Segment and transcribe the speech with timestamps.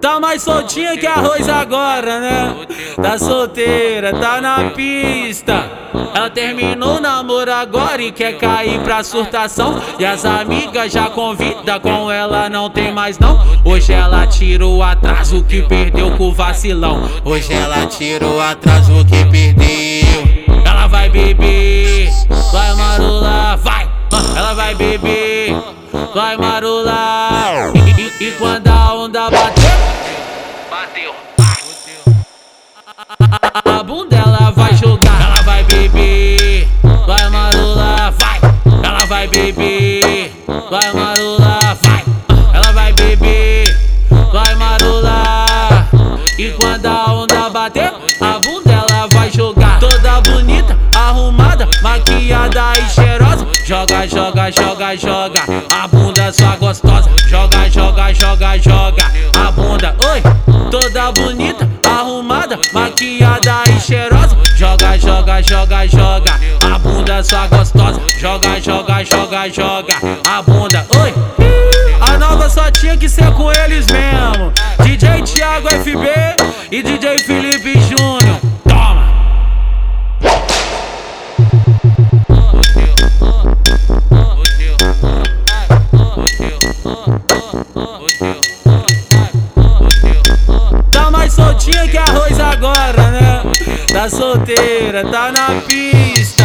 [0.00, 2.66] Tá mais soltinha que arroz agora, né?
[3.00, 5.70] Tá solteira, tá na pista.
[6.14, 9.80] Ela terminou o namoro agora e quer cair pra surtação.
[9.98, 13.40] E as amigas já convida com ela, não tem mais não.
[13.64, 17.08] Hoje ela tira o atraso que perdeu com o vacilão.
[17.24, 20.64] Hoje ela tira o atraso que perdeu.
[20.64, 22.10] Ela vai beber,
[22.52, 22.74] vai
[29.04, 29.70] quando a onda bater,
[30.70, 31.14] bateu.
[33.64, 36.66] A bunda ela vai jogar, ela vai beber,
[37.06, 38.40] vai marolar, vai.
[38.82, 40.32] Ela vai beber,
[40.70, 42.04] vai marolar, vai.
[42.54, 43.76] Ela vai beber,
[44.32, 45.88] vai marolar.
[46.38, 47.92] E quando a onda bater,
[48.22, 49.80] a bunda ela vai jogar.
[49.80, 53.46] Toda bonita, arrumada, maquiada e cheirosa.
[53.66, 55.40] Joga, joga, joga, joga.
[55.70, 57.10] A bunda sua gostosa.
[57.28, 58.83] Joga, joga, joga, joga.
[59.90, 60.22] Oi.
[60.70, 64.36] Toda bonita, arrumada, maquiada e cheirosa.
[64.56, 66.40] Joga, joga, joga, joga.
[66.72, 68.00] A bunda sua gostosa.
[68.18, 69.94] Joga, joga, joga, joga.
[70.28, 71.12] A bunda, oi.
[72.00, 74.52] A nova só tinha que ser com eles mesmo.
[74.82, 76.06] DJ Thiago FB
[76.70, 78.23] e DJ Felipe Júnior.
[91.04, 93.42] Tá mais soltinha que arroz agora, né?
[93.92, 96.44] Tá solteira, tá na pista.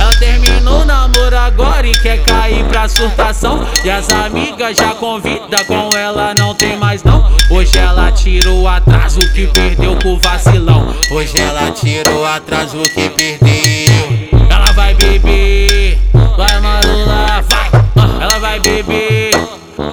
[0.00, 3.66] Ela terminou o namoro agora e quer cair pra surtação.
[3.84, 7.28] E as amigas já convida com ela, não tem mais não.
[7.50, 10.94] Hoje ela tira o atraso que perdeu com o vacilão.
[11.10, 14.38] Hoje ela tira o atraso que perdeu.
[14.48, 15.98] Ela vai beber,
[16.36, 18.22] vai marolar, vai.
[18.22, 19.32] Ela vai beber,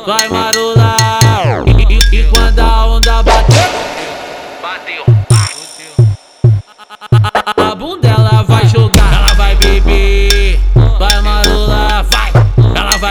[0.05, 0.44] vai marolar.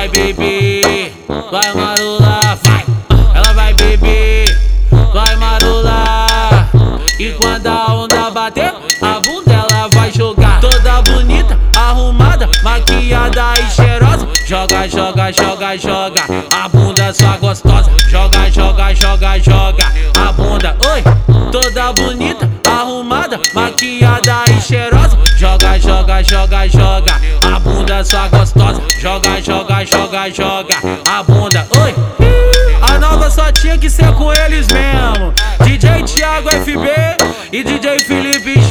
[0.04, 1.14] Vai beber,
[1.50, 2.84] vai marolar, vai.
[3.34, 4.44] Ela vai beber,
[5.12, 6.68] vai marolar.
[7.18, 10.60] E quando a onda bater, a bunda ela vai jogar.
[10.60, 14.28] Toda bonita, arrumada, maquiada e cheirosa.
[14.46, 16.22] Joga, joga, joga, joga.
[16.52, 17.93] A bunda sua gostosa.
[30.30, 30.74] Joga.
[31.10, 31.94] A bunda, oi.
[32.80, 35.34] A nova só tinha que ser com eles mesmo.
[35.64, 36.88] DJ Thiago FB
[37.52, 38.63] e DJ Felipe